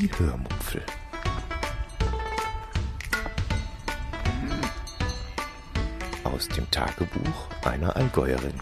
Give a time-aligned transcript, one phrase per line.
[0.00, 0.80] Die Hörmupfel.
[6.24, 8.54] Aus dem Tagebuch einer Allgäuerin.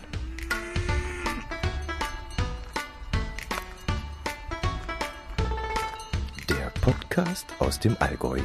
[6.48, 8.40] Der Podcast aus dem Allgäu.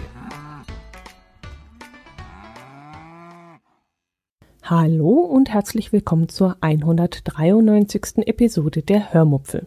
[4.61, 8.27] Hallo und herzlich willkommen zur 193.
[8.27, 9.65] Episode der Hörmupfel.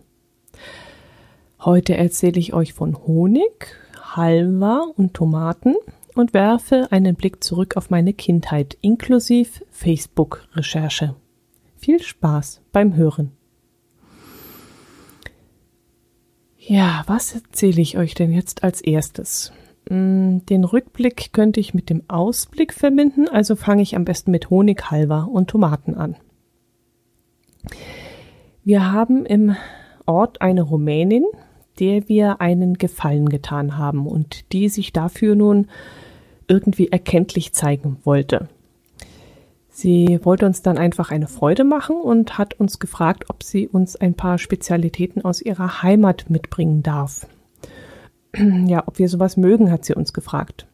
[1.61, 5.75] Heute erzähle ich euch von Honig, Halva und Tomaten
[6.14, 11.16] und werfe einen Blick zurück auf meine Kindheit inklusive Facebook-Recherche.
[11.76, 13.32] Viel Spaß beim Hören.
[16.58, 19.52] Ja, was erzähle ich euch denn jetzt als erstes?
[19.90, 24.49] Mm, den Rückblick könnte ich mit dem Ausblick verbinden, also fange ich am besten mit
[24.50, 26.16] Honig, Halva und Tomaten an.
[28.63, 29.57] Wir haben im
[30.07, 31.25] Ort eine Rumänin,
[31.79, 35.69] der wir einen Gefallen getan haben und die sich dafür nun
[36.47, 38.48] irgendwie erkenntlich zeigen wollte.
[39.70, 43.97] Sie wollte uns dann einfach eine Freude machen und hat uns gefragt, ob sie uns
[43.97, 47.27] ein paar Spezialitäten aus ihrer Heimat mitbringen darf
[48.67, 50.67] ja, ob wir sowas mögen, hat sie uns gefragt.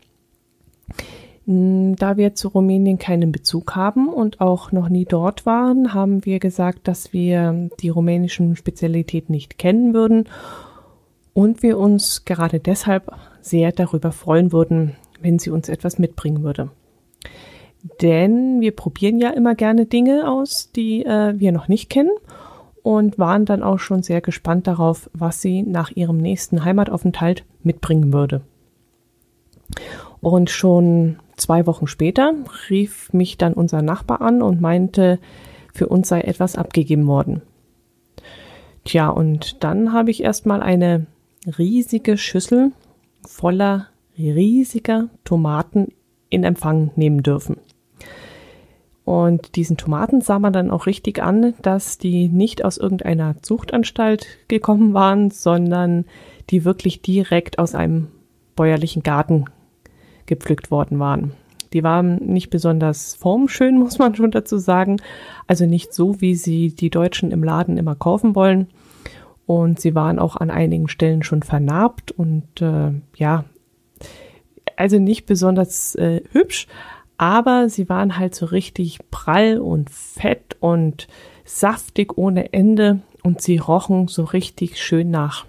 [1.46, 6.38] Da wir zu Rumänien keinen Bezug haben und auch noch nie dort waren, haben wir
[6.38, 10.26] gesagt, dass wir die rumänischen Spezialitäten nicht kennen würden
[11.34, 16.70] und wir uns gerade deshalb sehr darüber freuen würden, wenn sie uns etwas mitbringen würde.
[18.00, 22.12] Denn wir probieren ja immer gerne Dinge aus, die äh, wir noch nicht kennen
[22.82, 28.12] und waren dann auch schon sehr gespannt darauf, was sie nach ihrem nächsten Heimataufenthalt mitbringen
[28.12, 28.40] würde.
[30.20, 32.32] Und schon zwei Wochen später
[32.70, 35.18] rief mich dann unser Nachbar an und meinte,
[35.74, 37.42] für uns sei etwas abgegeben worden.
[38.84, 41.06] Tja, und dann habe ich erstmal eine
[41.46, 42.72] riesige Schüssel
[43.26, 45.88] voller riesiger Tomaten
[46.30, 47.56] in Empfang nehmen dürfen.
[49.04, 54.26] Und diesen Tomaten sah man dann auch richtig an, dass die nicht aus irgendeiner Zuchtanstalt
[54.48, 56.06] gekommen waren, sondern
[56.50, 58.08] die wirklich direkt aus einem
[58.56, 59.44] bäuerlichen Garten
[60.26, 61.32] gepflückt worden waren.
[61.74, 64.96] Die waren nicht besonders formschön, muss man schon dazu sagen.
[65.46, 68.68] Also nicht so, wie sie die Deutschen im Laden immer kaufen wollen.
[69.46, 73.44] Und sie waren auch an einigen Stellen schon vernarbt und äh, ja,
[74.76, 76.66] also nicht besonders äh, hübsch,
[77.18, 81.06] aber sie waren halt so richtig prall und fett und
[81.44, 85.46] saftig ohne Ende und sie rochen so richtig schön nach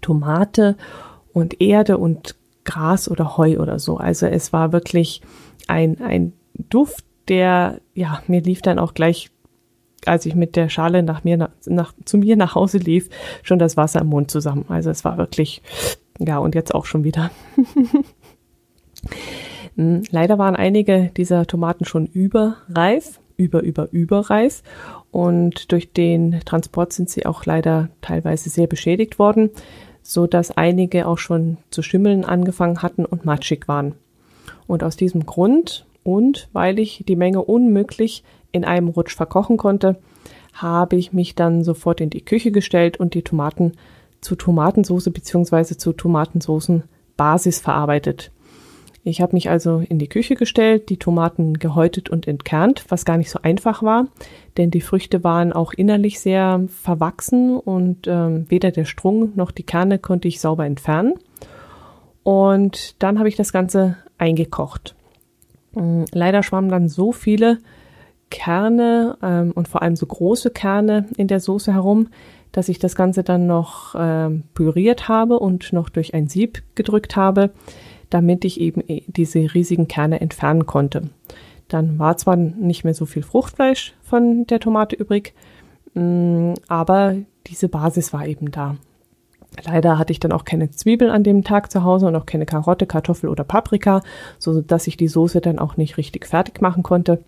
[0.00, 0.76] Tomate
[1.32, 3.96] und Erde und Gras oder Heu oder so.
[3.96, 5.22] Also es war wirklich
[5.66, 9.30] ein, ein Duft, der, ja, mir lief dann auch gleich,
[10.08, 13.08] als ich mit der Schale nach mir, nach, nach, zu mir nach Hause lief,
[13.42, 14.64] schon das Wasser im Mund zusammen.
[14.68, 15.62] Also es war wirklich,
[16.18, 17.30] ja, und jetzt auch schon wieder.
[19.76, 24.64] Hm, leider waren einige dieser Tomaten schon überreif, über, über, überreif.
[25.12, 29.50] Und durch den Transport sind sie auch leider teilweise sehr beschädigt worden,
[30.02, 33.94] so dass einige auch schon zu schimmeln angefangen hatten und matschig waren.
[34.66, 39.98] Und aus diesem Grund und weil ich die Menge unmöglich in einem Rutsch verkochen konnte,
[40.52, 43.72] habe ich mich dann sofort in die Küche gestellt und die Tomaten
[44.20, 45.76] zu Tomatensauce bzw.
[45.76, 48.32] zu Tomatensoßenbasis verarbeitet.
[49.04, 53.16] Ich habe mich also in die Küche gestellt, die Tomaten gehäutet und entkernt, was gar
[53.16, 54.08] nicht so einfach war,
[54.56, 59.62] denn die Früchte waren auch innerlich sehr verwachsen und ähm, weder der Strung noch die
[59.62, 61.14] Kerne konnte ich sauber entfernen.
[62.22, 64.94] Und dann habe ich das Ganze eingekocht.
[65.74, 67.58] Ähm, leider schwammen dann so viele
[68.30, 72.08] Kerne ähm, und vor allem so große Kerne in der Soße herum,
[72.52, 77.16] dass ich das Ganze dann noch ähm, püriert habe und noch durch ein Sieb gedrückt
[77.16, 77.50] habe
[78.10, 81.10] damit ich eben äh, diese riesigen Kerne entfernen konnte.
[81.68, 85.34] Dann war zwar nicht mehr so viel Fruchtfleisch von der Tomate übrig,
[85.94, 87.16] mm, aber
[87.46, 88.76] diese Basis war eben da.
[89.64, 92.46] Leider hatte ich dann auch keine Zwiebeln an dem Tag zu Hause und auch keine
[92.46, 94.02] Karotte, Kartoffel oder Paprika,
[94.38, 97.24] so dass ich die Soße dann auch nicht richtig fertig machen konnte.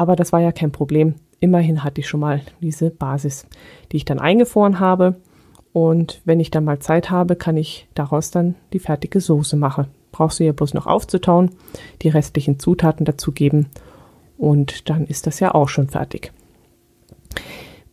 [0.00, 1.16] Aber das war ja kein Problem.
[1.40, 3.46] Immerhin hatte ich schon mal diese Basis,
[3.92, 5.16] die ich dann eingefroren habe.
[5.72, 9.86] Und wenn ich dann mal Zeit habe, kann ich daraus dann die fertige Soße machen
[10.12, 11.50] brauchst du ja bloß noch aufzutauen,
[12.02, 13.68] die restlichen Zutaten dazugeben
[14.36, 16.32] und dann ist das ja auch schon fertig.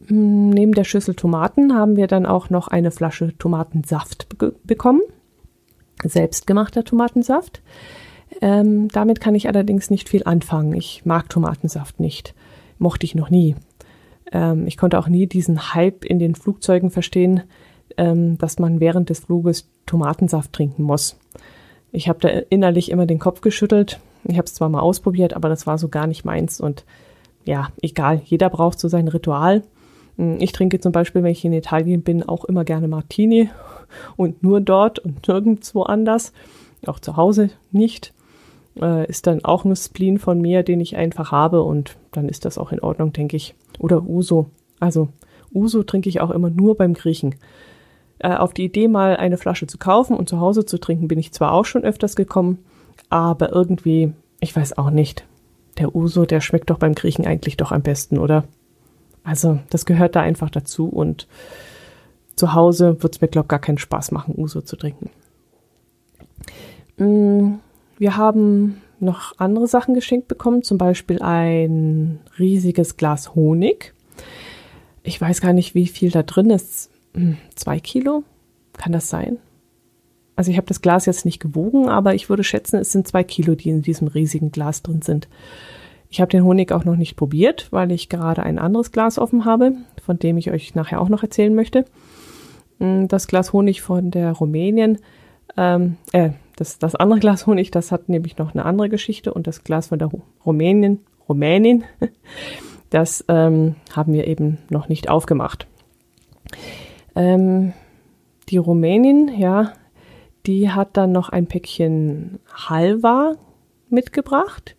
[0.08, 5.02] Mm, neben der Schüssel Tomaten haben wir dann auch noch eine Flasche Tomatensaft be bekommen.
[6.04, 7.62] Selbstgemachter Tomatensaft.
[8.42, 10.74] Ähm, damit kann ich allerdings nicht viel anfangen.
[10.74, 12.34] Ich mag Tomatensaft nicht.
[12.78, 13.56] Mochte ich noch nie.
[14.32, 17.44] Ähm, ich konnte auch nie diesen Hype in den Flugzeugen verstehen,
[17.98, 21.18] ähm, dass man während des Fluges Tomatensaft trinken muss.
[21.92, 24.00] Ich habe da innerlich immer den Kopf geschüttelt.
[24.26, 26.60] Ich habe es zwar mal ausprobiert, aber das war so gar nicht meins.
[26.60, 26.86] Und
[27.46, 29.64] ja, egal, jeder braucht so sein Ritual.
[30.18, 33.50] Hm, ich trinke zum Beispiel, wenn ich in Italien bin, auch immer gerne Martini
[34.18, 36.34] und nur dort und nirgendwo anders.
[36.86, 38.14] Auch zu Hause nicht.
[38.82, 42.46] Äh, ist dann auch ein Spleen von mir, den ich einfach habe und dann ist
[42.46, 43.56] das auch in Ordnung, denke ich.
[43.80, 44.48] Oder Uso.
[44.80, 45.10] Also
[45.54, 47.36] Uso trinke ich auch immer nur beim Griechen.
[48.20, 51.20] Äh, auf die Idee, mal eine Flasche zu kaufen und zu Hause zu trinken, bin
[51.20, 52.60] ich zwar auch schon öfters gekommen,
[53.10, 55.26] aber irgendwie, ich weiß auch nicht.
[55.78, 58.46] Der Uso, der schmeckt doch beim Griechen eigentlich doch am besten, oder?
[59.24, 61.28] Also, das gehört da einfach dazu und
[62.36, 65.10] zu Hause wird es mir, glaube ich, gar keinen Spaß machen, Uso zu trinken.
[66.98, 67.56] Mm,
[67.98, 73.94] wir haben noch andere Sachen geschenkt bekommen, zum Beispiel ein riesiges Glas Honig.
[75.04, 76.90] Ich weiß gar nicht, wie viel da drin ist.
[77.14, 78.24] Hm, zwei Kilo?
[78.74, 79.38] Kann das sein?
[80.36, 83.24] Also ich habe das Glas jetzt nicht gewogen, aber ich würde schätzen, es sind zwei
[83.24, 85.28] Kilo, die in diesem riesigen Glas drin sind.
[86.10, 89.46] Ich habe den Honig auch noch nicht probiert, weil ich gerade ein anderes Glas offen
[89.46, 89.74] habe,
[90.06, 91.86] von dem ich euch nachher auch noch erzählen möchte.
[92.80, 95.00] Hm, das Glas Honig von der Rumänien,
[95.58, 99.48] ähm, äh, das, das andere Glas Honig, das hat nämlich noch eine andere Geschichte und
[99.48, 100.10] das Glas von der
[100.46, 101.00] Rumänien,
[101.30, 101.86] Rumänien,
[102.90, 105.68] das ähm, haben wir eben noch nicht aufgemacht.
[107.16, 107.74] Ähm,
[108.50, 109.74] die Rumänin, ja,
[110.46, 113.36] die hat dann noch ein Päckchen Halva
[113.90, 114.76] mitgebracht.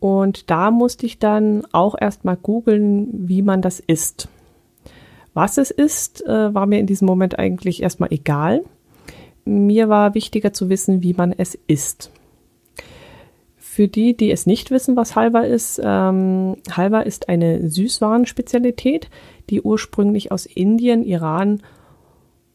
[0.00, 4.28] Und da musste ich dann auch erstmal googeln, wie man das isst.
[5.34, 8.64] Was es ist, äh, war mir in diesem Moment eigentlich erstmal egal.
[9.44, 12.10] Mir war wichtiger zu wissen, wie man es isst.
[13.56, 19.08] Für die, die es nicht wissen, was Halva ist, ähm, Halva ist eine Süßwarenspezialität,
[19.48, 21.62] die ursprünglich aus Indien, Iran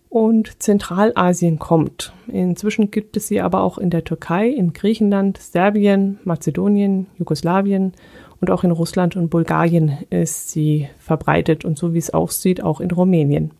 [0.09, 2.13] und Zentralasien kommt.
[2.27, 7.93] Inzwischen gibt es sie aber auch in der Türkei, in Griechenland, Serbien, Mazedonien, Jugoslawien
[8.39, 12.79] und auch in Russland und Bulgarien ist sie verbreitet und so wie es aussieht, auch
[12.79, 13.51] in Rumänien.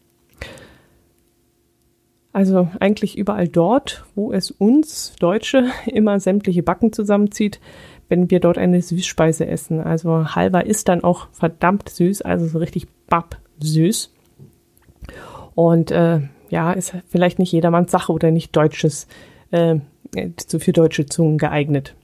[2.36, 7.62] Also eigentlich überall dort, wo es uns Deutsche immer sämtliche Backen zusammenzieht,
[8.10, 9.80] wenn wir dort eine Süßspeise essen.
[9.80, 14.14] Also Halva ist dann auch verdammt süß, also so richtig bapp süß.
[15.56, 19.08] Und äh, ja, ist vielleicht nicht jedermanns Sache oder nicht deutsches,
[19.52, 19.78] äh,
[20.46, 21.96] für deutsche Zungen geeignet.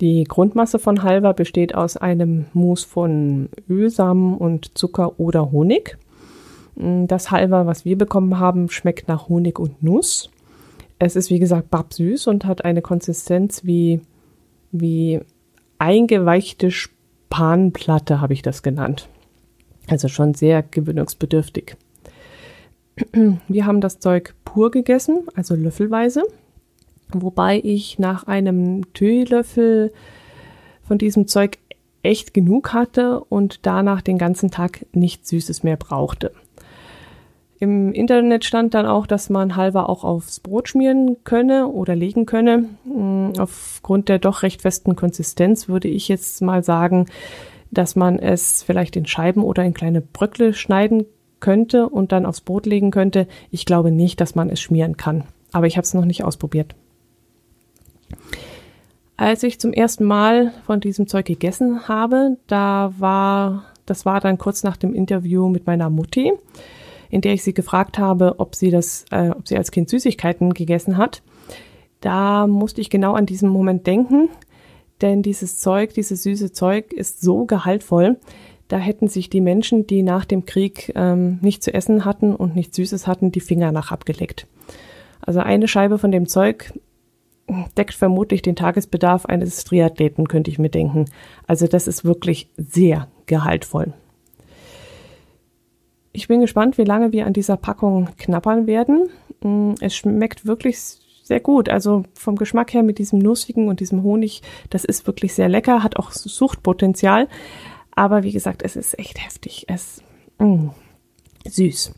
[0.00, 5.98] Die Grundmasse von Halva besteht aus einem Mus von Ölsamen und Zucker oder Honig.
[6.76, 10.30] Mm, das Halva, was wir bekommen haben, schmeckt nach Honig und Nuss.
[10.98, 14.00] Es ist wie gesagt babsüß und hat eine Konsistenz wie,
[14.72, 15.20] wie
[15.78, 19.08] eingeweichte Spanplatte, habe ich das genannt.
[19.88, 21.76] Also schon sehr gewöhnungsbedürftig.
[23.48, 26.24] Wir haben das Zeug pur gegessen, also löffelweise,
[27.12, 29.92] wobei ich nach einem Teelöffel
[30.82, 31.58] von diesem Zeug
[32.02, 36.32] echt genug hatte und danach den ganzen Tag nichts Süßes mehr brauchte.
[37.58, 42.26] Im Internet stand dann auch, dass man halber auch aufs Brot schmieren könne oder legen
[42.26, 42.66] könne.
[42.84, 47.06] Mm, aufgrund der doch recht festen Konsistenz würde ich jetzt mal sagen,
[47.70, 51.06] dass man es vielleicht in Scheiben oder in kleine Bröckle schneiden
[51.40, 53.26] könnte und dann aufs Brot legen könnte.
[53.50, 55.24] Ich glaube nicht, dass man es schmieren kann.
[55.52, 56.74] Aber ich habe es noch nicht ausprobiert.
[59.16, 64.36] Als ich zum ersten Mal von diesem Zeug gegessen habe, da war, das war dann
[64.36, 66.32] kurz nach dem Interview mit meiner Mutti
[67.10, 70.54] in der ich sie gefragt habe, ob sie das, äh, ob sie als Kind Süßigkeiten
[70.54, 71.22] gegessen hat.
[72.00, 74.28] Da musste ich genau an diesen Moment denken,
[75.00, 78.18] denn dieses Zeug, dieses süße Zeug ist so gehaltvoll.
[78.68, 82.56] Da hätten sich die Menschen, die nach dem Krieg ähm, nicht zu essen hatten und
[82.56, 84.46] nichts Süßes hatten, die Finger nach abgeleckt.
[85.20, 86.72] Also eine Scheibe von dem Zeug
[87.76, 91.06] deckt vermutlich den Tagesbedarf eines Triathleten, könnte ich mir denken.
[91.46, 93.92] Also das ist wirklich sehr gehaltvoll.
[96.16, 99.10] Ich bin gespannt, wie lange wir an dieser Packung knappern werden.
[99.42, 100.78] Mm, es schmeckt wirklich
[101.22, 101.68] sehr gut.
[101.68, 105.82] Also vom Geschmack her mit diesem Nussigen und diesem Honig, das ist wirklich sehr lecker,
[105.82, 107.28] hat auch Suchtpotenzial.
[107.94, 109.66] Aber wie gesagt, es ist echt heftig.
[109.68, 110.02] Es
[110.38, 110.68] mm,
[111.44, 111.92] süß.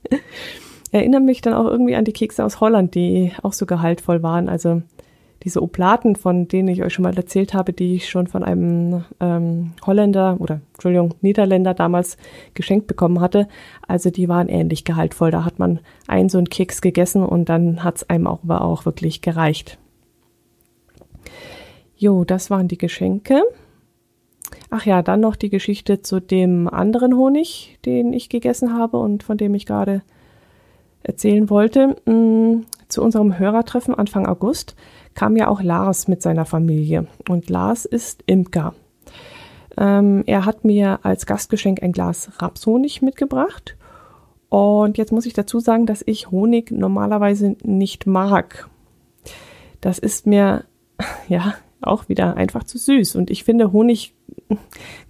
[0.92, 4.50] Erinnert mich dann auch irgendwie an die Kekse aus Holland, die auch so gehaltvoll waren.
[4.50, 4.82] Also
[5.42, 9.04] diese Oplaten, von denen ich euch schon mal erzählt habe, die ich schon von einem
[9.20, 12.16] ähm, Holländer oder Entschuldigung, Niederländer damals
[12.54, 13.48] geschenkt bekommen hatte.
[13.86, 15.30] Also die waren ähnlich gehaltvoll.
[15.30, 18.62] Da hat man einen so einen Keks gegessen und dann hat es einem auch, aber
[18.62, 19.78] auch wirklich gereicht.
[21.96, 23.42] Jo, das waren die Geschenke.
[24.70, 29.22] Ach ja, dann noch die Geschichte zu dem anderen Honig, den ich gegessen habe und
[29.22, 30.02] von dem ich gerade
[31.02, 31.96] erzählen wollte.
[32.06, 34.74] Mm, zu unserem Hörertreffen Anfang August
[35.14, 37.06] kam ja auch Lars mit seiner Familie.
[37.28, 38.74] Und Lars ist Imker.
[39.76, 43.76] Ähm, er hat mir als Gastgeschenk ein Glas Rapshonig mitgebracht.
[44.48, 48.68] Und jetzt muss ich dazu sagen, dass ich Honig normalerweise nicht mag.
[49.80, 50.64] Das ist mir,
[51.28, 53.16] ja, auch wieder einfach zu süß.
[53.16, 54.14] Und ich finde, Honig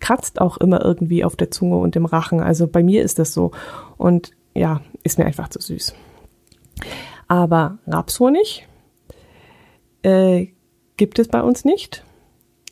[0.01, 2.41] kratzt auch immer irgendwie auf der Zunge und im Rachen.
[2.41, 3.53] Also bei mir ist das so.
[3.97, 5.95] Und ja, ist mir einfach zu süß.
[7.29, 8.67] Aber Rapshonig
[10.05, 10.49] äh,
[10.97, 12.05] gibt es bei uns nicht.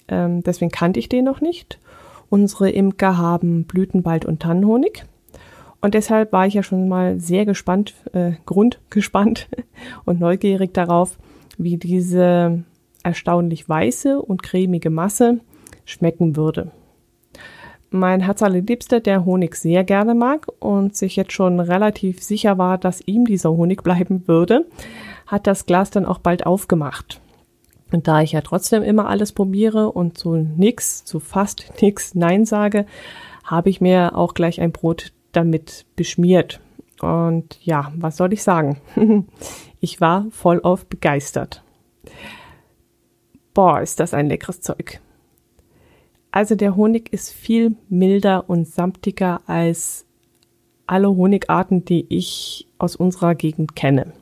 [0.08, 1.78] Ähm, deswegen kannte ich den noch nicht.
[2.30, 5.04] Unsere Imker haben Blütenwald und Tannenhonig.
[5.80, 9.48] Und deshalb war ich ja schon mal sehr gespannt, äh, grundgespannt
[10.04, 11.18] und neugierig darauf,
[11.58, 12.62] wie diese
[13.02, 15.40] erstaunlich weiße und cremige Masse
[15.84, 16.70] schmecken würde.
[17.90, 22.78] Mein Herz allerliebster, der Honig sehr gerne mag und sich jetzt schon relativ sicher war,
[22.78, 24.66] dass ihm dieser Honig bleiben würde,
[25.26, 27.21] hat das Glas dann auch bald aufgemacht.
[27.92, 32.44] Und da ich ja trotzdem immer alles probiere und zu nix, zu fast nix Nein
[32.46, 32.86] sage,
[33.44, 36.60] habe ich mir auch gleich ein Brot damit beschmiert.
[37.00, 38.80] Und ja, was soll ich sagen?
[39.80, 41.62] ich war voll auf begeistert.
[43.54, 45.00] Boah, ist das ein leckeres Zeug.
[46.30, 50.06] Also der Honig ist viel milder und samtiger als
[50.86, 54.12] alle Honigarten, die ich aus unserer Gegend kenne.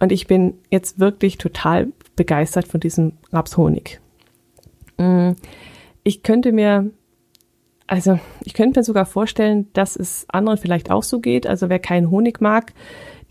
[0.00, 1.88] Und ich bin jetzt wirklich total
[2.18, 4.00] begeistert von diesem Rapshonig.
[4.98, 5.30] Mm,
[6.02, 6.90] ich könnte mir,
[7.86, 11.46] also ich könnte mir sogar vorstellen, dass es anderen vielleicht auch so geht.
[11.46, 12.74] Also wer keinen Honig mag,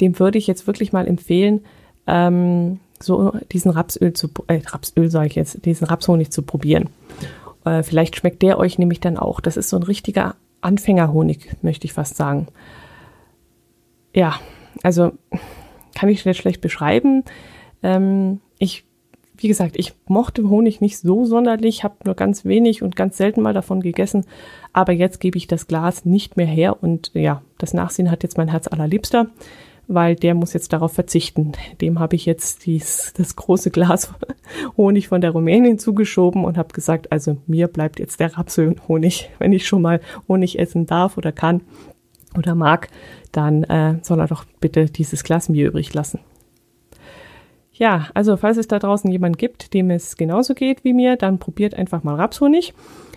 [0.01, 1.65] dem würde ich jetzt wirklich mal empfehlen,
[2.07, 6.89] ähm, so diesen Rapsöl zu, äh, Rapsöl sage ich jetzt, diesen Rapshonig zu probieren.
[7.65, 9.41] Äh, vielleicht schmeckt der euch nämlich dann auch.
[9.41, 12.47] Das ist so ein richtiger Anfängerhonig, möchte ich fast sagen.
[14.15, 14.39] Ja,
[14.81, 15.11] also
[15.93, 17.23] kann ich jetzt schlecht beschreiben.
[17.83, 18.85] Ähm, ich,
[19.37, 23.41] wie gesagt, ich mochte Honig nicht so sonderlich, habe nur ganz wenig und ganz selten
[23.41, 24.25] mal davon gegessen.
[24.73, 28.37] Aber jetzt gebe ich das Glas nicht mehr her und ja, das Nachsehen hat jetzt
[28.37, 29.27] mein Herz allerliebster
[29.87, 31.53] weil der muss jetzt darauf verzichten.
[31.81, 34.13] Dem habe ich jetzt dies, das große Glas
[34.77, 39.29] Honig von der Rumänin zugeschoben und habe gesagt, also mir bleibt jetzt der Rapsöl-Honig.
[39.39, 41.61] Wenn ich schon mal Honig essen darf oder kann
[42.37, 42.89] oder mag,
[43.31, 46.19] dann äh, soll er doch bitte dieses Glas mir übrig lassen.
[47.77, 51.37] Ja, also falls es da draußen jemand gibt, dem es genauso geht wie mir, dann
[51.37, 52.73] probiert einfach mal Rapshonig.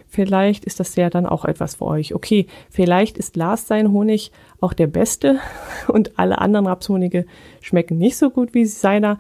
[0.07, 2.15] Vielleicht ist das ja dann auch etwas für euch.
[2.15, 5.39] Okay, vielleicht ist Lars sein Honig auch der beste
[5.89, 7.25] und alle anderen Rapshonige
[7.63, 9.19] schmecken nicht so gut wie seiner.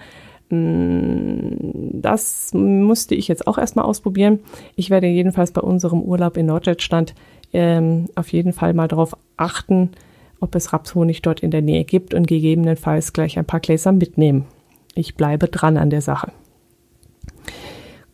[0.51, 1.53] Mm,
[1.93, 4.41] das musste ich jetzt auch erstmal ausprobieren.
[4.77, 7.15] Ich werde jedenfalls bei unserem Urlaub in Norddeutschland
[7.53, 9.91] ähm, auf jeden Fall mal darauf achten,
[10.39, 14.45] ob es Rapshonig dort in der Nähe gibt und gegebenenfalls gleich ein paar Gläser mitnehmen.
[14.95, 16.33] Ich bleibe dran an der Sache.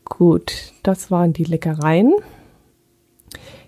[0.05, 2.13] Gut, das waren die Leckereien.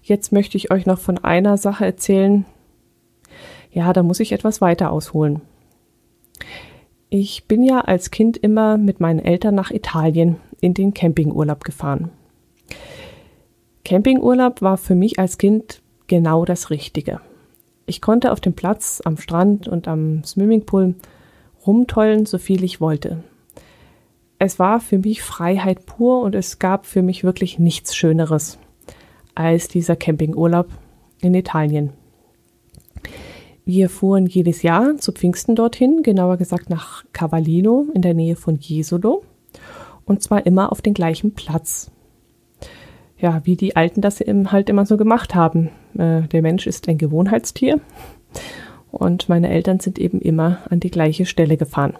[0.03, 2.47] Jetzt möchte ich euch noch von einer Sache erzählen.
[3.71, 5.43] Ja, da muss ich etwas weiter ausholen.
[7.11, 12.11] Ich bin ja als Kind immer mit meinen Eltern nach Italien in den Campingurlaub gefahren.
[13.85, 17.21] Campingurlaub war für mich als Kind genau das Richtige.
[17.87, 20.95] Ich konnte auf dem Platz, am Strand und am Swimmingpool
[21.69, 23.23] rumtollen, so viel ich wollte.
[24.41, 28.59] Es war für mich Freiheit pur und es gab für mich wirklich nichts Schöneres
[29.35, 30.69] als dieser Campingurlaub
[31.21, 31.93] in Italien.
[33.65, 38.59] Wir fuhren jedes Jahr zu Pfingsten dorthin, genauer gesagt nach Cavallino in der Nähe von
[38.59, 39.23] Jesolo
[40.07, 41.91] und zwar immer auf den gleichen Platz.
[43.19, 45.71] Ja, wie die Alten das halt immer so gemacht haben.
[45.99, 47.81] Äh, der Mensch ist ein Gewohnheitstier
[48.99, 51.95] und meine Eltern sind eben immer an die gleiche Stelle gefahren.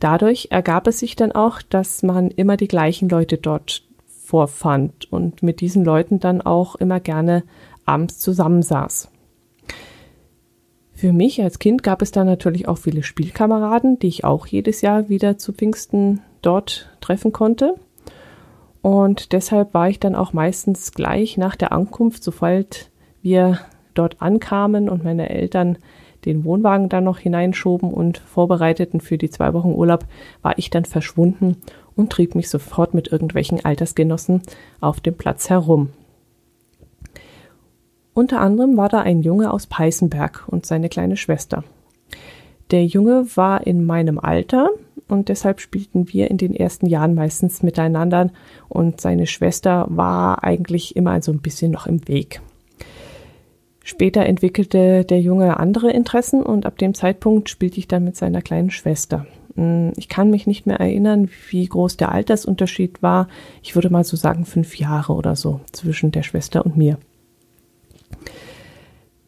[0.00, 5.42] Dadurch ergab es sich dann auch, dass man immer die gleichen Leute dort vorfand und
[5.42, 7.44] mit diesen Leuten dann auch immer gerne
[7.84, 9.08] abends zusammensaß.
[10.92, 14.80] Für mich als Kind gab es da natürlich auch viele Spielkameraden, die ich auch jedes
[14.80, 17.74] Jahr wieder zu Pfingsten dort treffen konnte.
[18.80, 22.90] Und deshalb war ich dann auch meistens gleich nach der Ankunft, sobald
[23.22, 23.58] wir
[23.94, 25.78] dort ankamen und meine Eltern
[26.24, 30.04] den Wohnwagen dann noch hineinschoben und vorbereiteten für die zwei Wochen Urlaub,
[30.42, 31.56] war ich dann verschwunden
[31.96, 34.42] und trieb mich sofort mit irgendwelchen Altersgenossen
[34.80, 35.90] auf dem Platz herum.
[38.14, 41.64] Unter anderem war da ein Junge aus Peißenberg und seine kleine Schwester.
[42.70, 44.70] Der Junge war in meinem Alter
[45.08, 48.30] und deshalb spielten wir in den ersten Jahren meistens miteinander
[48.68, 52.40] und seine Schwester war eigentlich immer so ein bisschen noch im Weg.
[53.86, 58.40] Später entwickelte der Junge andere Interessen und ab dem Zeitpunkt spielte ich dann mit seiner
[58.40, 59.26] kleinen Schwester.
[59.56, 63.28] Hm, ich kann mich nicht mehr erinnern, wie groß der Altersunterschied war.
[63.62, 66.98] Ich würde mal so sagen fünf Jahre oder so zwischen der Schwester und mir.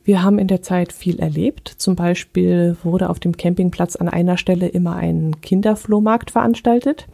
[0.05, 1.69] Wir haben in der Zeit viel erlebt.
[1.77, 7.09] Zum Beispiel wurde auf dem Campingplatz an einer Stelle immer ein Kinderflohmarkt veranstaltet.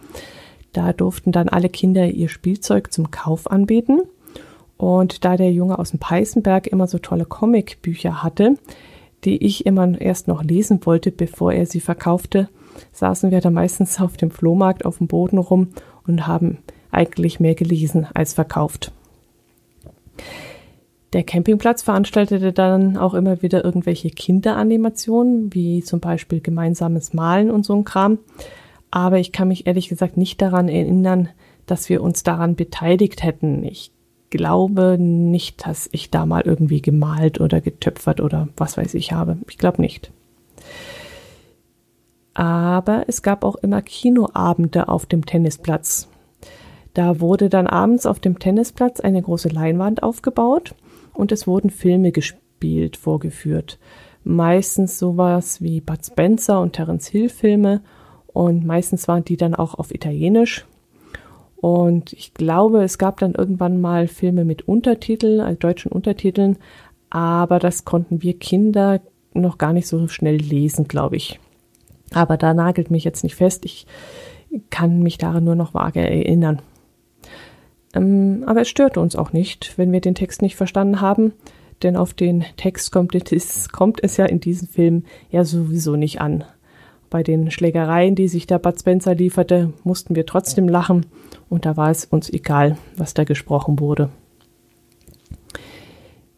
[0.73, 4.03] Da durften dann alle Kinder ihr Spielzeug zum Kauf anbieten.
[4.83, 8.57] Und da der Junge aus dem Peißenberg immer so tolle Comicbücher hatte,
[9.23, 12.49] die ich immer erst noch lesen wollte, bevor er sie verkaufte,
[12.91, 15.69] saßen wir da meistens auf dem Flohmarkt auf dem Boden rum
[16.05, 16.59] und haben
[16.91, 18.91] eigentlich mehr gelesen als verkauft.
[21.12, 27.65] Der Campingplatz veranstaltete dann auch immer wieder irgendwelche Kinderanimationen, wie zum Beispiel gemeinsames Malen und
[27.65, 28.19] so ein Kram.
[28.91, 31.29] Aber ich kann mich ehrlich gesagt nicht daran erinnern,
[31.67, 33.62] dass wir uns daran beteiligt hätten.
[33.62, 33.93] Ich
[34.33, 39.37] glaube nicht, dass ich da mal irgendwie gemalt oder getöpfert oder was weiß ich habe.
[39.49, 40.11] Ich glaube nicht.
[42.35, 46.09] Aber es gab auch immer Kinoabende auf dem Tennisplatz.
[46.95, 50.75] Da wurde dann abends auf dem Tennisplatz eine große Leinwand aufgebaut
[51.12, 53.79] und es wurden Filme gespielt, vorgeführt.
[54.25, 57.83] Meistens sowas wie Bud Spencer und Terence Hill Filme
[58.27, 60.67] und meistens waren die dann auch auf Italienisch.
[61.62, 66.57] Und ich glaube, es gab dann irgendwann mal Filme mit Untertiteln, also deutschen Untertiteln,
[67.09, 69.00] aber das konnten wir Kinder
[69.33, 71.38] noch gar nicht so schnell lesen, glaube ich.
[72.12, 73.64] Aber da nagelt mich jetzt nicht fest.
[73.64, 73.87] Ich
[74.71, 76.61] kann mich daran nur noch vage erinnern.
[77.95, 81.33] Ähm, aber es störte uns auch nicht, wenn wir den Text nicht verstanden haben,
[81.85, 86.21] denn auf den Text kommt es, kommt es ja in diesem Film ja sowieso nicht
[86.21, 86.42] an.
[87.12, 91.04] Bei den Schlägereien, die sich der Bud Spencer lieferte, mussten wir trotzdem lachen
[91.50, 94.09] und da war es uns egal, was da gesprochen wurde.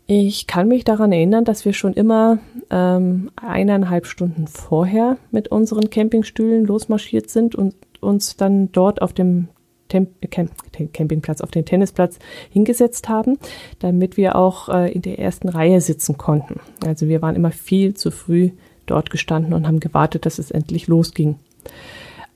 [0.09, 2.40] Ich kann mich daran erinnern, dass wir schon immer
[2.71, 9.46] ähm, eineinhalb Stunden vorher mit unseren Campingstühlen losmarschiert sind und uns dann dort auf dem
[9.87, 10.51] Temp Camp
[10.92, 12.18] Campingplatz, auf den Tennisplatz
[12.51, 13.38] hingesetzt haben,
[13.79, 16.59] damit wir auch äh, in der ersten Reihe sitzen konnten.
[16.85, 18.51] Also wir waren immer viel zu früh
[18.87, 21.37] dort gestanden und haben gewartet, dass es endlich losging.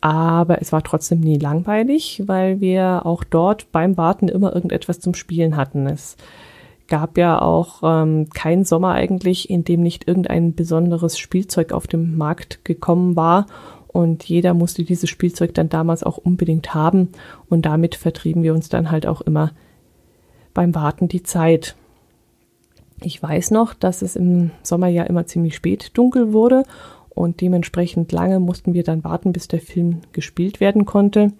[0.00, 5.14] Aber es war trotzdem nie langweilig, weil wir auch dort beim Warten immer irgendetwas zum
[5.14, 5.86] Spielen hatten.
[5.86, 6.16] Es
[6.86, 12.16] gab ja auch ähm, keinen Sommer eigentlich, in dem nicht irgendein besonderes Spielzeug auf dem
[12.16, 13.46] Markt gekommen war
[13.88, 17.08] und jeder musste dieses Spielzeug dann damals auch unbedingt haben.
[17.48, 19.50] Und damit vertrieben wir uns dann halt auch immer
[20.54, 21.74] beim Warten die Zeit.
[23.00, 26.64] Ich weiß noch, dass es im Sommer ja immer ziemlich spät dunkel wurde
[27.10, 31.32] und dementsprechend lange mussten wir dann warten, bis der Film gespielt werden konnte.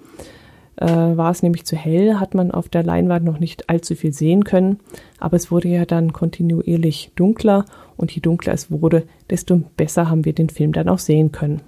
[0.77, 4.12] Äh, war es nämlich zu hell, hat man auf der Leinwand noch nicht allzu viel
[4.12, 4.79] sehen können,
[5.18, 7.64] aber es wurde ja dann kontinuierlich dunkler
[7.97, 11.62] und je dunkler es wurde, desto besser haben wir den Film dann auch sehen können.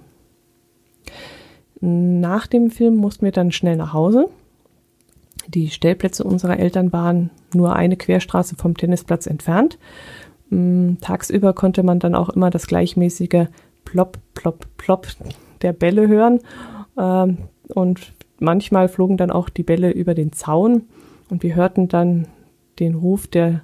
[1.81, 4.29] Nach dem Film mussten wir dann schnell nach Hause.
[5.47, 9.77] Die Stellplätze unserer Eltern waren nur eine Querstraße vom Tennisplatz entfernt.
[10.49, 13.47] Mm, tagsüber konnte man dann auch immer das gleichmäßige
[13.85, 15.07] Plop, Plop, Plop
[15.61, 16.39] der Bälle hören.
[16.97, 17.37] Ähm,
[17.69, 20.83] und manchmal flogen dann auch die Bälle über den Zaun
[21.29, 22.27] und wir hörten dann
[22.79, 23.61] den Ruf der,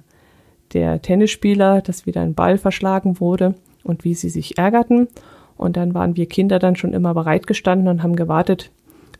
[0.72, 5.08] der Tennisspieler, dass wieder ein Ball verschlagen wurde und wie sie sich ärgerten.
[5.56, 8.70] Und dann waren wir Kinder dann schon immer bereit gestanden und haben gewartet,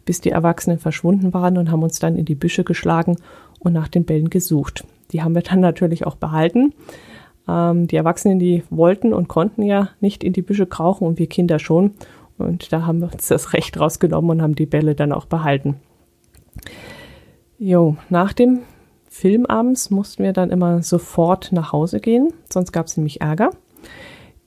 [0.08, 3.16] bis die Erwachsenen verschwunden waren und haben uns dann in die Büsche geschlagen
[3.58, 4.86] und nach den Bällen gesucht.
[5.12, 6.72] Die haben wir dann natürlich auch behalten.
[7.46, 11.26] Ähm, die Erwachsenen, die wollten und konnten ja nicht in die Büsche krauchen und wir
[11.26, 11.92] Kinder schon.
[12.38, 15.74] Und da haben wir uns das Recht rausgenommen und haben die Bälle dann auch behalten.
[17.58, 18.60] Jo, nach dem
[19.10, 23.50] Film abends mussten wir dann immer sofort nach Hause gehen, sonst gab es nämlich Ärger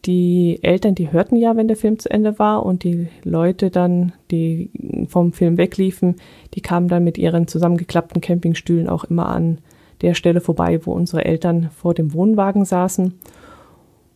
[0.06, 4.14] die Eltern, die hörten ja, wenn der Film zu Ende war und die Leute dann,
[4.32, 4.72] die
[5.08, 6.16] vom Film wegliefen,
[6.54, 9.60] die kamen dann mit ihren zusammengeklappten Campingstühlen auch immer an
[10.02, 13.14] der Stelle vorbei, wo unsere Eltern vor dem Wohnwagen saßen.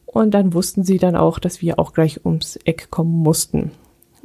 [0.06, 3.72] Und dann wussten sie dann auch, dass wir auch gleich ums Eck kommen mussten.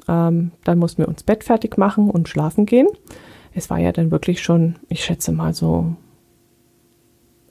[0.09, 2.87] Ähm, dann mussten wir uns Bett fertig machen und schlafen gehen.
[3.53, 5.97] Es war ja dann wirklich schon, ich schätze mal so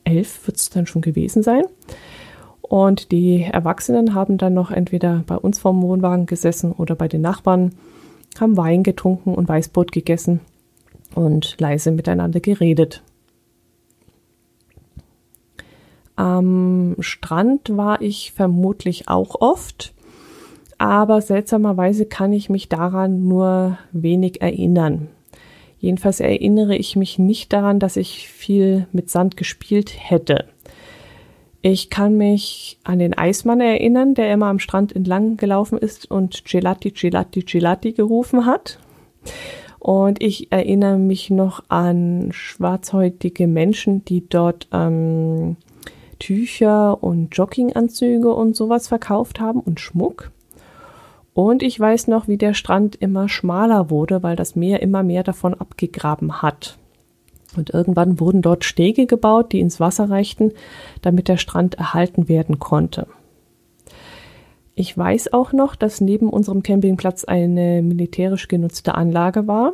[0.09, 1.63] elf wird es dann schon gewesen sein.
[2.69, 7.21] Und die Erwachsenen haben dann noch entweder bei uns vorm Wohnwagen gesessen oder bei den
[7.21, 7.73] Nachbarn,
[8.39, 10.39] haben Wein getrunken und Weißbrot gegessen
[11.15, 13.01] und leise miteinander geredet.
[16.15, 19.95] Am Strand war ich vermutlich auch oft,
[20.77, 25.07] aber seltsamerweise kann ich mich daran nur wenig erinnern.
[25.79, 30.45] Jedenfalls erinnere ich mich nicht daran, dass ich viel mit Sand gespielt hätte.
[31.61, 36.45] Ich kann mich an den Eismann erinnern, der immer am Strand entlang gelaufen ist und
[36.45, 38.79] Gelati, Gelati, Gelati gerufen hat.
[39.79, 45.57] Und ich erinnere mich noch an schwarzhäutige Menschen, die dort ähm,
[46.19, 50.31] Tücher und Jogginganzüge und sowas verkauft haben und Schmuck.
[51.33, 55.23] Und ich weiß noch, wie der Strand immer schmaler wurde, weil das Meer immer mehr
[55.23, 56.77] davon abgegraben hat.
[57.55, 60.51] Und irgendwann wurden dort Stege gebaut, die ins Wasser reichten,
[61.01, 63.07] damit der Strand erhalten werden konnte.
[64.75, 69.73] Ich weiß auch noch, dass neben unserem Campingplatz eine militärisch genutzte Anlage war.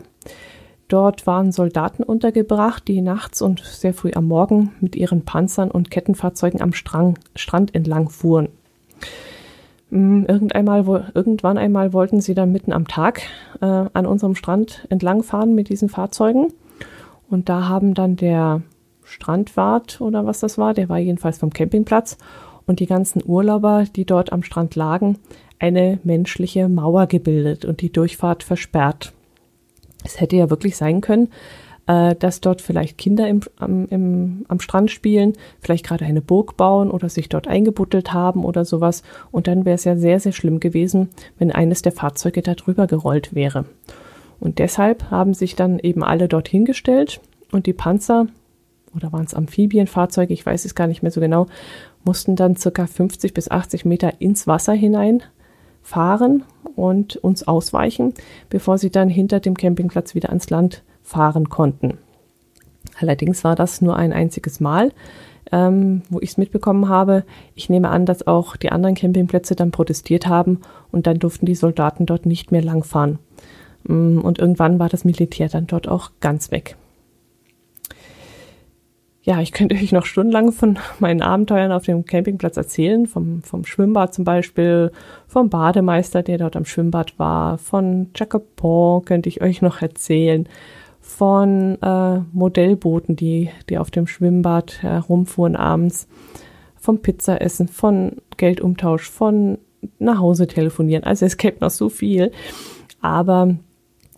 [0.88, 5.92] Dort waren Soldaten untergebracht, die nachts und sehr früh am Morgen mit ihren Panzern und
[5.92, 8.50] Kettenfahrzeugen am Strang, Strand entlang fuhren.
[9.90, 13.22] Hm, irgendeinmal, irgendwann einmal wollten sie dann mitten am Tag
[13.62, 16.48] äh, an unserem Strand entlangfahren mit diesen Fahrzeugen.
[17.30, 18.62] Und da haben dann der
[19.04, 22.18] Strandwart oder was das war, der war jedenfalls vom Campingplatz
[22.66, 25.20] und die ganzen Urlauber, die dort am Strand lagen,
[25.60, 29.14] eine menschliche Mauer gebildet und die Durchfahrt versperrt.
[30.04, 31.30] Es hätte ja wirklich sein können,
[31.88, 36.58] äh, dass dort vielleicht Kinder im, am, im, am Strand spielen, vielleicht gerade eine Burg
[36.58, 39.04] bauen oder sich dort eingebuddelt haben oder sowas.
[39.32, 42.88] Und dann wäre es ja sehr, sehr schlimm gewesen, wenn eines der Fahrzeuge da drüber
[42.88, 43.66] gerollt wäre.
[44.40, 47.22] Und deshalb haben sich dann eben alle dorthin gestellt
[47.52, 48.28] und die Panzer
[48.96, 51.48] oder waren es Amphibienfahrzeuge, ich weiß es gar nicht mehr so genau,
[52.04, 55.22] mussten dann circa 50 bis 80 Meter ins Wasser hinein
[55.82, 56.44] fahren
[56.76, 58.14] und uns ausweichen,
[58.50, 61.98] bevor sie dann hinter dem Campingplatz wieder ans Land fahren konnten.
[63.00, 64.92] Allerdings war das nur ein einziges Mal,
[65.52, 67.24] ähm, wo ich es mitbekommen habe.
[67.54, 71.56] Ich nehme an, dass auch die anderen Campingplätze dann protestiert haben und dann durften die
[71.56, 73.20] Soldaten dort nicht mehr langfahren.
[73.88, 76.76] Mm, und irgendwann war das Militär dann dort auch ganz weg.
[79.24, 83.66] Ja, ich könnte euch noch stundenlang von meinen Abenteuern auf dem Campingplatz erzählen, vom, vom
[83.66, 84.92] Schwimmbad zum Beispiel,
[85.28, 90.48] vom Bademeister, der dort am Schwimmbad war, von Jacopon könnte ich euch noch erzählen,
[91.02, 96.08] von äh, Modellbooten, die, die auf dem Schwimmbad herumfuhren abends,
[96.76, 99.58] vom Pizzaessen, von Geldumtausch, von
[99.98, 101.04] nach Hause telefonieren.
[101.04, 102.32] Also es gibt noch so viel,
[103.02, 103.56] aber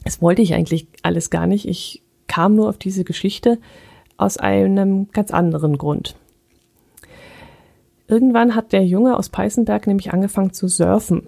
[0.08, 1.68] das wollte ich eigentlich alles gar nicht.
[1.68, 3.60] Ich kam nur auf diese Geschichte
[4.16, 6.16] aus einem ganz anderen Grund.
[8.08, 11.28] Irgendwann hat der Junge aus Peißenberg nämlich angefangen zu surfen.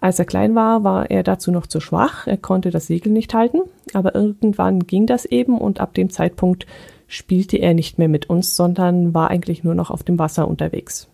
[0.00, 3.34] Als er klein war, war er dazu noch zu schwach, er konnte das Segel nicht
[3.34, 6.64] halten, aber irgendwann ging das eben und ab dem Zeitpunkt
[7.08, 11.08] spielte er nicht mehr mit uns, sondern war eigentlich nur noch auf dem Wasser unterwegs.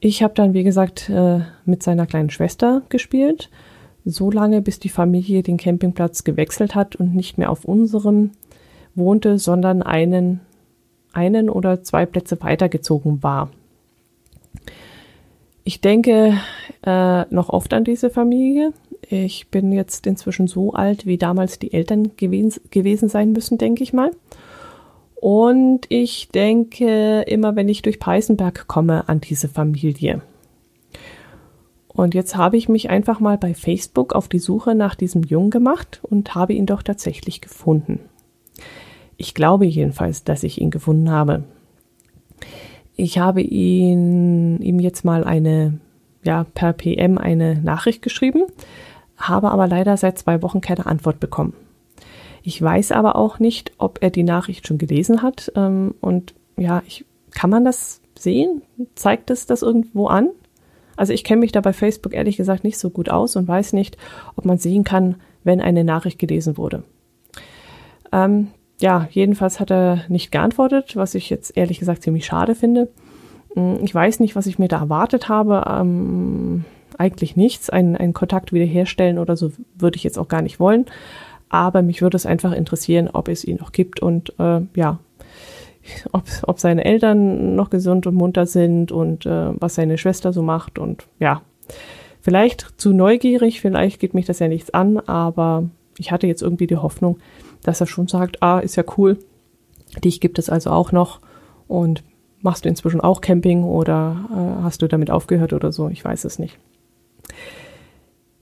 [0.00, 3.48] Ich habe dann, wie gesagt, äh, mit seiner kleinen Schwester gespielt
[4.06, 8.30] so lange, bis die Familie den Campingplatz gewechselt hat und nicht mehr auf unserem
[8.94, 10.40] wohnte, sondern einen,
[11.12, 13.50] einen oder zwei Plätze weitergezogen war.
[15.64, 16.38] Ich denke
[16.84, 18.72] äh, noch oft an diese Familie.
[19.10, 23.82] Ich bin jetzt inzwischen so alt, wie damals die Eltern gewesen, gewesen sein müssen, denke
[23.82, 24.12] ich mal.
[25.16, 30.22] Und ich denke immer, wenn ich durch Peißenberg komme, an diese Familie.
[31.96, 35.48] Und jetzt habe ich mich einfach mal bei Facebook auf die Suche nach diesem Jungen
[35.50, 38.00] gemacht und habe ihn doch tatsächlich gefunden.
[39.16, 41.44] Ich glaube jedenfalls, dass ich ihn gefunden habe.
[42.96, 45.80] Ich habe ihn, ihm jetzt mal eine,
[46.22, 48.42] ja, per PM eine Nachricht geschrieben,
[49.16, 51.54] habe aber leider seit zwei Wochen keine Antwort bekommen.
[52.42, 55.50] Ich weiß aber auch nicht, ob er die Nachricht schon gelesen hat.
[55.56, 58.60] Ähm, und ja, ich, kann man das sehen?
[58.94, 60.28] Zeigt es das irgendwo an?
[60.96, 63.72] Also ich kenne mich da bei Facebook ehrlich gesagt nicht so gut aus und weiß
[63.72, 63.96] nicht,
[64.34, 66.82] ob man sehen kann, wenn eine Nachricht gelesen wurde.
[68.12, 68.48] Ähm,
[68.80, 72.88] ja, jedenfalls hat er nicht geantwortet, was ich jetzt ehrlich gesagt ziemlich schade finde.
[73.54, 75.64] Hm, ich weiß nicht, was ich mir da erwartet habe.
[75.68, 76.64] Ähm,
[76.98, 77.70] eigentlich nichts.
[77.70, 80.86] Einen, einen Kontakt wiederherstellen oder so würde ich jetzt auch gar nicht wollen.
[81.48, 84.98] Aber mich würde es einfach interessieren, ob es ihn noch gibt und äh, ja,
[86.12, 90.42] ob, ob seine Eltern noch gesund und munter sind und äh, was seine Schwester so
[90.42, 90.78] macht.
[90.78, 91.42] Und ja,
[92.20, 95.64] vielleicht zu neugierig, vielleicht geht mich das ja nichts an, aber
[95.98, 97.18] ich hatte jetzt irgendwie die Hoffnung,
[97.62, 99.18] dass er schon sagt, ah, ist ja cool,
[100.04, 101.20] dich gibt es also auch noch
[101.68, 102.02] und
[102.42, 106.24] machst du inzwischen auch Camping oder äh, hast du damit aufgehört oder so, ich weiß
[106.24, 106.58] es nicht.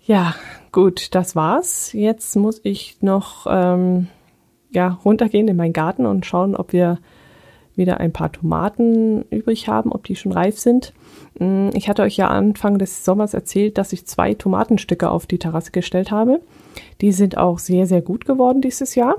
[0.06, 0.34] Ja,
[0.72, 1.92] gut, das war's.
[1.94, 4.08] Jetzt muss ich noch ähm,
[4.70, 6.98] ja, runtergehen in meinen Garten und schauen, ob wir
[7.76, 10.92] wieder ein paar Tomaten übrig haben, ob die schon reif sind.
[11.38, 15.38] Mm, ich hatte euch ja Anfang des Sommers erzählt, dass ich zwei Tomatenstücke auf die
[15.38, 16.40] Terrasse gestellt habe.
[17.00, 19.16] Die sind auch sehr, sehr gut geworden dieses Jahr.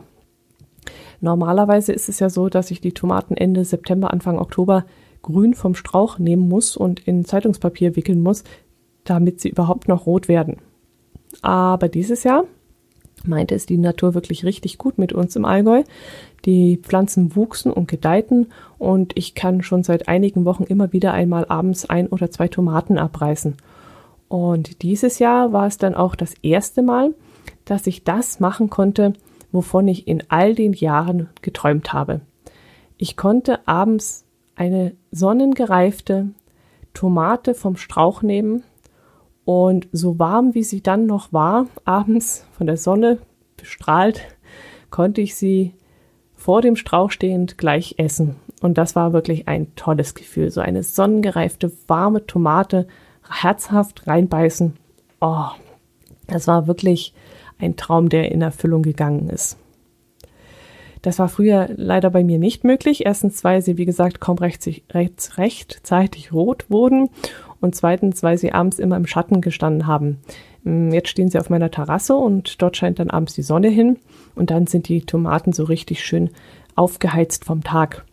[1.22, 4.86] Normalerweise ist es ja so, dass ich die Tomaten Ende September, Anfang Oktober
[5.22, 8.44] grün vom Strauch nehmen muss und in Zeitungspapier wickeln muss,
[9.06, 10.58] damit sie überhaupt noch rot werden.
[11.42, 12.46] Aber dieses Jahr
[13.24, 15.84] meinte es die Natur wirklich richtig gut mit uns im Allgäu.
[16.46, 21.46] Die Pflanzen wuchsen und gedeihten und ich kann schon seit einigen Wochen immer wieder einmal
[21.46, 23.56] abends ein oder zwei Tomaten abreißen.
[24.28, 27.14] Und dieses Jahr war es dann auch das erste Mal,
[27.66, 29.14] dass ich das machen konnte,
[29.52, 32.22] wovon ich in all den Jahren geträumt habe.
[32.98, 36.30] Ich konnte abends eine sonnengereifte
[36.94, 38.64] Tomate vom Strauch nehmen
[39.44, 43.20] und so warm wie sie dann noch war, abends von der Sonne
[43.58, 44.22] bestrahlt,
[44.90, 45.74] konnte ich sie
[46.46, 48.36] vor dem Strauch stehend gleich essen.
[48.62, 50.52] Und das war wirklich ein tolles Gefühl.
[50.52, 52.86] So eine sonnengereifte, warme Tomate,
[53.28, 54.76] herzhaft reinbeißen.
[55.22, 55.48] Oh,
[56.28, 57.16] das war wirklich
[57.58, 59.58] ein Traum, der in Erfüllung gegangen ist.
[61.02, 63.08] Das war früher leider bei mir nicht möglich.
[63.08, 67.10] Erstens, weil sie, wie gesagt, kaum recht, recht, rechtzeitig rot wurden
[67.60, 70.20] und zweitens, weil sie abends immer im Schatten gestanden haben.
[70.66, 73.98] Mm, jetzt stehen sie auf meiner Terrasse und dort scheint dann abends die Sonne hin
[74.36, 76.32] und dann sind die Tomaten so richtig schön
[76.76, 78.04] aufgeheizt vom Tag.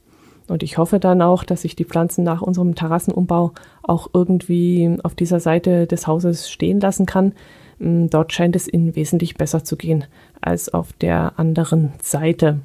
[0.49, 5.15] Und ich hoffe dann auch, dass ich die Pflanzen nach unserem Terrassenumbau auch irgendwie auf
[5.15, 7.33] dieser Seite des Hauses stehen lassen kann.
[7.79, 10.05] Mm, dort scheint es ihnen wesentlich besser zu gehen
[10.41, 12.61] als auf der anderen Seite.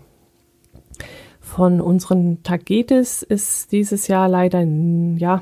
[1.39, 5.41] Von unseren Tagetes ist dieses Jahr leider, ja,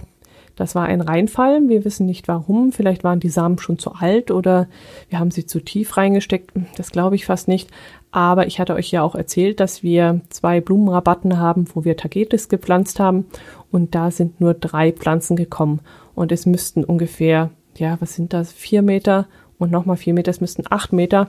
[0.56, 1.68] das war ein Reinfall.
[1.68, 2.72] Wir wissen nicht warum.
[2.72, 4.68] Vielleicht waren die Samen schon zu alt oder
[5.10, 6.52] wir haben sie zu tief reingesteckt.
[6.78, 7.70] Das glaube ich fast nicht.
[8.12, 12.48] Aber ich hatte euch ja auch erzählt, dass wir zwei Blumenrabatten haben, wo wir Tagetes
[12.48, 13.26] gepflanzt haben.
[13.72, 15.82] Und da sind nur drei Pflanzen gekommen.
[16.16, 18.54] Und es müssten ungefähr, ja, was sind das?
[18.54, 20.32] Vier Meter und nochmal vier Meter.
[20.32, 21.28] Es müssten acht Meter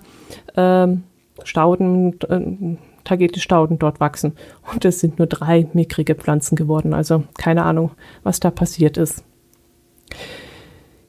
[0.57, 1.03] ähm,
[1.43, 4.35] Stauden, äh, Tagetes-Stauden dort wachsen.
[4.73, 6.93] Und es sind nur drei mickrige Pflanzen geworden.
[6.93, 7.93] Also keine Ahnung,
[8.23, 9.25] was da passiert ist.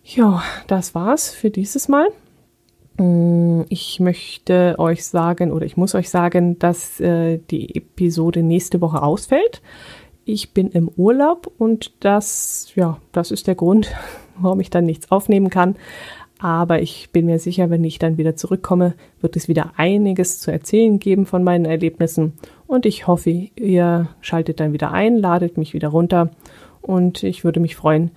[0.03, 2.07] Ja, das war's für dieses Mal.
[2.97, 8.81] Mm, ich möchte euch sagen oder ich muss euch sagen, dass äh, die Episode nächste
[8.81, 9.61] Woche ausfällt.
[10.25, 13.93] Ich bin im Urlaub und das, ja, das ist der Grund,
[14.39, 15.75] warum ich dann nichts aufnehmen kann.
[16.39, 20.51] Aber ich bin mir sicher, wenn ich dann wieder zurückkomme, wird es wieder einiges zu
[20.51, 22.33] erzählen geben von meinen Erlebnissen.
[22.67, 26.29] Und ich hoffe, ihr schaltet dann wieder ein, ladet mich wieder runter.
[26.81, 28.11] Und ich würde mich freuen,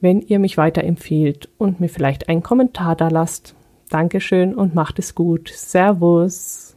[0.00, 3.54] wenn ihr mich weiterempfehlt und mir vielleicht einen Kommentar da lasst.
[3.90, 5.48] Dankeschön und macht es gut.
[5.48, 6.67] Servus.